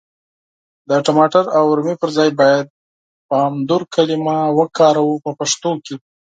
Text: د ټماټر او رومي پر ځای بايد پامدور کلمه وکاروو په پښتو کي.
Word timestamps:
د 0.89 0.91
ټماټر 1.05 1.45
او 1.57 1.65
رومي 1.77 1.95
پر 2.01 2.09
ځای 2.17 2.29
بايد 2.39 2.65
پامدور 3.29 3.81
کلمه 3.95 4.37
وکاروو 4.59 5.21
په 5.23 5.31
پښتو 5.39 5.71
کي. 5.85 5.95